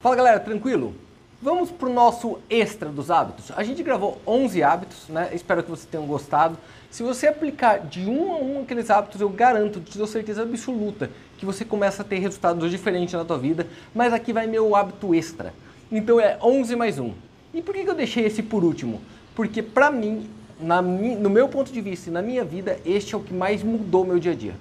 [0.00, 0.94] Fala galera, tranquilo?
[1.42, 3.50] Vamos para o nosso extra dos hábitos.
[3.56, 5.30] A gente gravou 11 hábitos, né?
[5.32, 6.56] Espero que vocês tenham gostado.
[6.88, 11.10] Se você aplicar de um a um aqueles hábitos, eu garanto, te dou certeza absoluta,
[11.36, 13.66] que você começa a ter resultados diferentes na tua vida.
[13.92, 15.52] Mas aqui vai meu hábito extra.
[15.90, 17.12] Então é 11 mais 1.
[17.52, 19.00] E por que eu deixei esse por último?
[19.34, 20.30] Porque para mim,
[20.60, 23.64] na, no meu ponto de vista e na minha vida, este é o que mais
[23.64, 24.54] mudou meu dia a dia.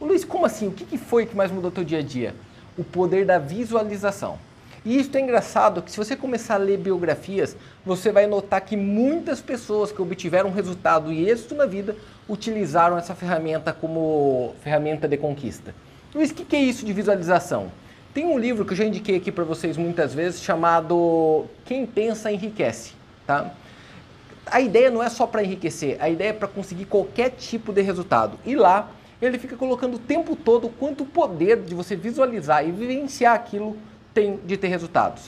[0.00, 0.66] Ô Luiz, como assim?
[0.66, 2.34] O que foi que mais mudou teu dia a dia?
[2.76, 4.49] O poder da visualização.
[4.84, 8.76] E isso é engraçado que se você começar a ler biografias, você vai notar que
[8.76, 11.96] muitas pessoas que obtiveram resultado e êxito na vida
[12.28, 15.74] utilizaram essa ferramenta como ferramenta de conquista.
[16.14, 17.70] Luiz, o que é isso de visualização?
[18.14, 22.32] Tem um livro que eu já indiquei aqui para vocês muitas vezes chamado Quem Pensa
[22.32, 22.92] Enriquece,
[23.26, 23.52] tá?
[24.46, 27.82] A ideia não é só para enriquecer, a ideia é para conseguir qualquer tipo de
[27.82, 28.36] resultado.
[28.44, 28.90] E lá
[29.22, 33.76] ele fica colocando o tempo todo o quanto poder de você visualizar e vivenciar aquilo
[34.12, 35.22] tem de ter resultados.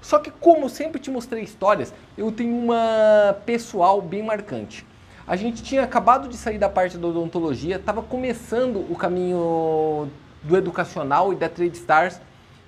[0.00, 4.86] Só que como sempre te mostrei histórias, eu tenho uma pessoal bem marcante.
[5.26, 10.10] A gente tinha acabado de sair da parte da odontologia, estava começando o caminho
[10.42, 12.20] do educacional e da Trade Stars,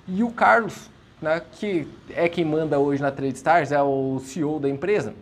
[0.07, 0.89] e o Carlos,
[1.21, 5.13] né, que é quem manda hoje na Trade Stars, é o CEO da empresa,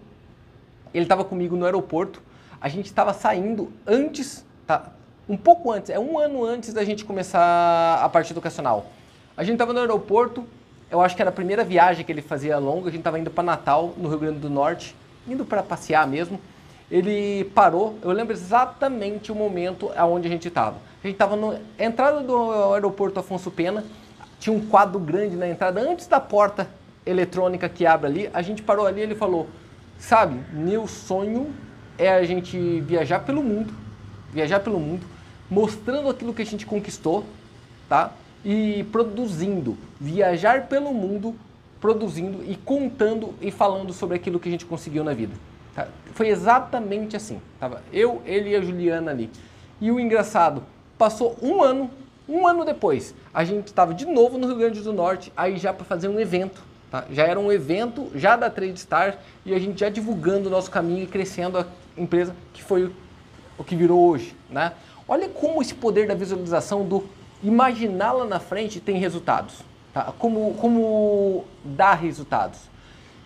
[0.94, 2.22] ele estava comigo no aeroporto,
[2.62, 4.94] a gente estava saindo antes, tá,
[5.28, 8.86] um pouco antes, é um ano antes da gente começar a parte educacional.
[9.38, 10.45] A gente estava no aeroporto,
[10.89, 13.30] eu acho que era a primeira viagem que ele fazia longa, a gente estava indo
[13.30, 14.95] para Natal, no Rio Grande do Norte,
[15.28, 16.39] indo para passear mesmo.
[16.89, 20.78] Ele parou, eu lembro exatamente o momento aonde a gente estava.
[21.03, 23.83] A gente estava na entrada do aeroporto Afonso Pena,
[24.39, 26.69] tinha um quadro grande na entrada, antes da porta
[27.06, 29.50] eletrônica que abre ali, a gente parou ali e ele falou,
[30.00, 31.53] sabe, meu sonho
[31.97, 33.73] é a gente viajar pelo mundo,
[34.31, 35.06] viajar pelo mundo,
[35.50, 37.25] mostrando aquilo que a gente conquistou,
[37.89, 38.11] tá?
[38.46, 41.36] E produzindo, viajar pelo mundo,
[41.82, 45.34] produzindo e contando e falando sobre aquilo que a gente conseguiu na vida.
[45.74, 45.88] Tá?
[46.14, 47.42] Foi exatamente assim.
[47.60, 49.31] Tava eu, ele e a Juliana ali.
[49.81, 50.64] E o engraçado,
[50.96, 51.90] passou um ano,
[52.30, 55.74] um ano depois, a gente estava de novo no Rio Grande do Norte, aí já
[55.74, 56.62] para fazer um evento.
[56.92, 57.03] Tá?
[57.12, 60.69] Já era um evento já da Trade Stars e a gente já divulgando o nosso
[60.69, 61.66] caminho e crescendo a
[61.98, 62.92] empresa que foi
[63.58, 64.36] o que virou hoje.
[64.52, 64.72] Né?
[65.08, 67.03] Olha como esse poder da visualização do
[67.44, 69.62] imaginar lá na frente tem resultados.
[69.94, 70.13] Tá?
[70.18, 72.59] Como, como dar resultados.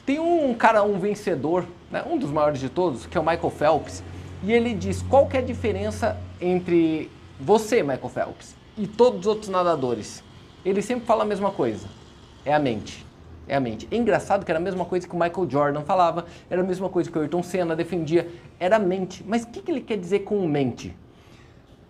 [0.06, 2.04] Tem um cara, um vencedor, né?
[2.10, 4.04] um dos maiores de todos, que é o Michael Phelps,
[4.44, 9.50] e ele diz qual é a diferença entre você, Michael Phelps, e todos os outros
[9.50, 10.24] nadadores.
[10.64, 11.88] Ele sempre fala a mesma coisa,
[12.46, 13.06] é a mente.
[13.48, 13.88] É a mente.
[13.90, 16.88] É engraçado que era a mesma coisa que o Michael Jordan falava, era a mesma
[16.88, 18.28] coisa que o Ayrton Senna defendia,
[18.60, 19.24] era a mente.
[19.28, 20.96] Mas o que, que ele quer dizer com mente?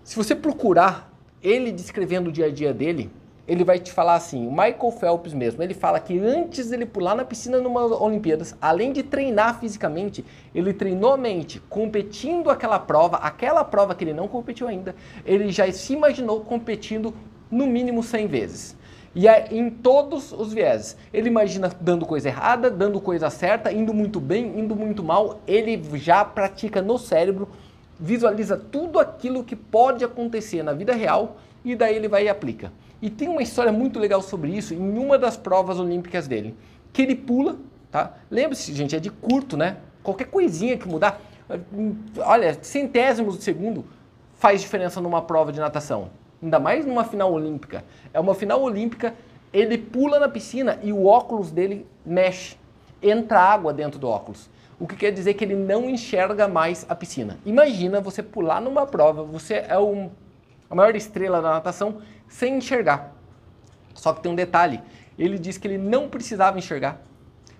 [0.06, 1.09] Se você procurar
[1.44, 3.12] ele descrevendo o dia a dia dele,
[3.48, 7.16] ele vai te falar assim, o Michael Phelps mesmo, ele fala que antes dele pular
[7.16, 10.24] na piscina numa Olimpíadas, além de treinar fisicamente,
[10.54, 14.96] ele treinou a mente, competindo aquela prova, aquela prova que ele não competiu ainda,
[15.26, 17.12] ele já se imaginou competindo
[17.50, 18.78] no mínimo 100 vezes.
[19.16, 20.96] E é em todos os vieses.
[21.12, 25.82] Ele imagina dando coisa errada, dando coisa certa, indo muito bem, indo muito mal, ele
[25.98, 27.50] já pratica no cérebro
[28.00, 32.72] visualiza tudo aquilo que pode acontecer na vida real e daí ele vai e aplica.
[33.02, 36.56] E tem uma história muito legal sobre isso em uma das provas olímpicas dele,
[36.94, 37.58] que ele pula,
[37.92, 38.14] tá?
[38.32, 39.78] Lembre-se, gente, é de curto, né?
[40.02, 41.20] Qualquer coisinha que mudar,
[42.18, 43.86] olha, centésimos de segundo
[44.36, 46.10] faz diferença numa prova de natação.
[46.42, 47.84] Ainda mais numa final olímpica.
[48.14, 49.14] É uma final olímpica,
[49.52, 52.56] ele pula na piscina e o óculos dele mexe.
[53.02, 56.96] Entra água dentro do óculos o que quer dizer que ele não enxerga mais a
[56.96, 57.38] piscina.
[57.46, 60.10] Imagina você pular numa prova, você é um,
[60.70, 63.14] a maior estrela da natação sem enxergar.
[63.94, 64.82] Só que tem um detalhe,
[65.18, 67.02] ele disse que ele não precisava enxergar.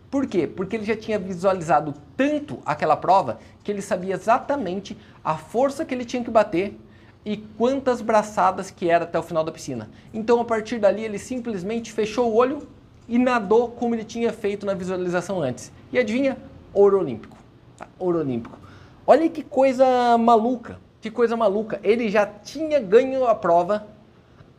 [0.10, 0.48] Por quê?
[0.48, 5.94] Porque ele já tinha visualizado tanto aquela prova que ele sabia exatamente a força que
[5.94, 6.80] ele tinha que bater
[7.26, 9.90] e quantas braçadas que era até o final da piscina.
[10.14, 12.68] Então, a partir dali, ele simplesmente fechou o olho
[13.08, 15.72] e nadou como ele tinha feito na visualização antes.
[15.92, 16.38] E adivinha?
[16.74, 17.38] Ouro olímpico.
[17.78, 17.88] Tá?
[17.98, 18.58] Ouro olímpico.
[19.06, 21.80] Olha que coisa maluca, que coisa maluca.
[21.84, 23.88] Ele já tinha ganho a prova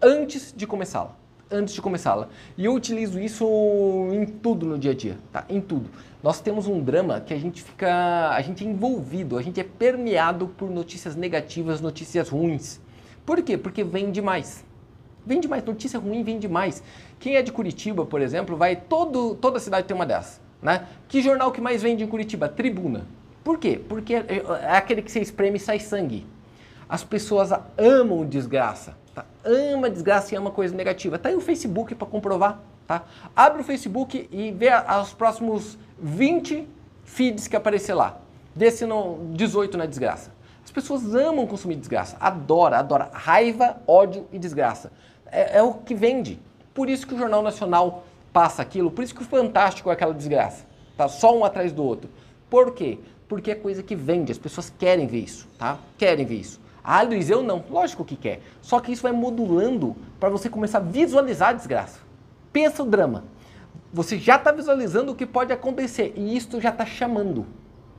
[0.03, 1.17] antes de começá-la.
[1.51, 2.29] Antes de começá-la.
[2.57, 3.45] E eu utilizo isso
[4.13, 5.45] em tudo no dia a dia, tá?
[5.49, 5.91] Em tudo.
[6.23, 9.65] Nós temos um drama que a gente fica, a gente é envolvido, a gente é
[9.65, 12.81] permeado por notícias negativas, notícias ruins.
[13.25, 13.57] Por quê?
[13.57, 14.65] Porque vem demais.
[15.25, 16.83] Vem demais, notícia ruim vem demais.
[17.19, 20.41] Quem é de Curitiba, por exemplo, vai todo toda cidade tem uma dessas.
[20.63, 20.87] Né?
[21.09, 22.49] Que jornal que mais vende em Curitiba?
[22.49, 23.07] Tribuna.
[23.43, 23.81] Por quê?
[23.89, 26.27] Porque é, é aquele que você espreme e sai sangue.
[26.89, 28.97] As pessoas amam desgraça.
[29.15, 29.25] Tá?
[29.45, 31.19] Ama desgraça e ama coisa negativa.
[31.19, 32.61] Tá aí o Facebook para comprovar.
[32.87, 33.05] tá?
[33.35, 34.69] Abre o Facebook e vê
[35.01, 36.69] os próximos 20
[37.05, 38.21] feeds que aparecer lá.
[38.55, 40.33] Vê se não 18 na desgraça.
[40.65, 43.11] As pessoas amam consumir desgraça, adora, adora.
[43.13, 44.93] Raiva, ódio e desgraça.
[45.27, 46.39] É, é o que vende.
[46.75, 50.15] Por isso que o Jornal Nacional passa aquilo, por isso que o Fantástico é aquela
[50.15, 50.65] desgraça.
[50.97, 52.11] Tá só um atrás do outro.
[52.49, 52.99] Por quê?
[53.29, 55.79] Porque é coisa que vende, as pessoas querem ver isso, tá?
[55.97, 56.61] Querem ver isso.
[56.83, 57.65] Ah, Luiz, eu não.
[57.71, 58.41] Lógico que quer.
[58.61, 62.01] Só que isso vai modulando para você começar a visualizar a desgraça.
[62.53, 63.25] Pensa o drama.
[63.93, 67.47] Você já está visualizando o que pode acontecer e isto já está chamando.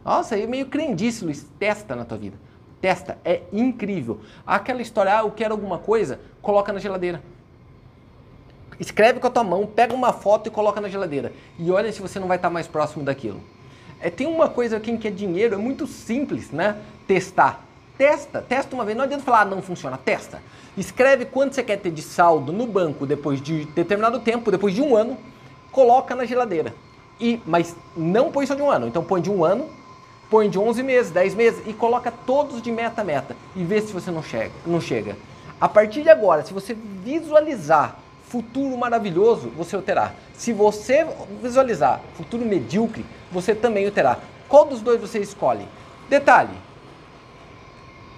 [0.04, 1.48] Nossa, é meio crendice, Luiz.
[1.60, 2.38] Testa na tua vida.
[2.82, 3.18] Testa.
[3.24, 4.22] É incrível.
[4.46, 7.22] Aquela história, ah, eu quero alguma coisa, coloca na geladeira.
[8.80, 11.32] Escreve com a tua mão, pega uma foto e coloca na geladeira.
[11.60, 13.42] E olha se você não vai estar tá mais próximo daquilo.
[14.00, 16.78] É, tem uma coisa, quem quer dinheiro, é muito simples, né?
[17.08, 17.64] Testar.
[17.98, 18.98] Testa, testa uma vez.
[18.98, 20.42] Não adianta falar, ah, não funciona, testa.
[20.76, 24.82] Escreve quanto você quer ter de saldo no banco depois de determinado tempo, depois de
[24.82, 25.18] um ano,
[25.72, 26.74] coloca na geladeira.
[27.20, 28.88] E, mas não põe só de um ano.
[28.88, 29.70] Então põe de um ano,
[30.32, 33.80] põe de 11 meses, 10 meses e coloca todos de meta a meta e vê
[33.82, 34.52] se você não chega.
[34.66, 35.16] Não chega.
[35.60, 38.00] A partir de agora, se você visualizar
[38.32, 40.14] futuro maravilhoso, você o terá.
[40.34, 41.06] Se você
[41.42, 44.18] visualizar futuro medíocre, você também o terá.
[44.48, 45.68] Qual dos dois você escolhe?
[46.10, 46.56] Detalhe,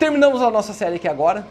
[0.04, 1.48] Terminamos a nossa série aqui agora.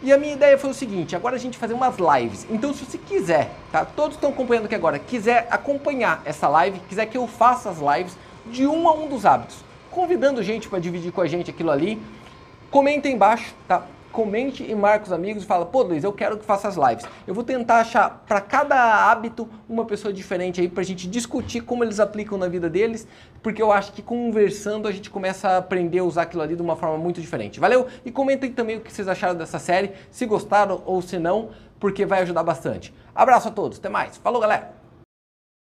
[0.00, 2.46] E a minha ideia foi o seguinte, agora a gente fazer umas lives.
[2.48, 3.84] Então se você quiser, tá?
[3.84, 8.16] Todos estão acompanhando aqui agora, quiser acompanhar essa live, quiser que eu faça as lives
[8.46, 9.56] de um a um dos hábitos,
[9.90, 12.00] convidando gente para dividir com a gente aquilo ali,
[12.70, 13.82] comenta embaixo, tá?
[14.12, 17.04] Comente e marque os amigos e fala, pô Luiz, eu quero que faça as lives.
[17.26, 21.60] Eu vou tentar achar para cada hábito uma pessoa diferente aí para a gente discutir
[21.60, 23.06] como eles aplicam na vida deles,
[23.42, 26.62] porque eu acho que conversando a gente começa a aprender a usar aquilo ali de
[26.62, 27.60] uma forma muito diferente.
[27.60, 27.86] Valeu?
[28.04, 32.04] E comentem também o que vocês acharam dessa série, se gostaram ou se não, porque
[32.04, 32.94] vai ajudar bastante.
[33.14, 34.16] Abraço a todos, até mais.
[34.16, 34.77] Falou galera!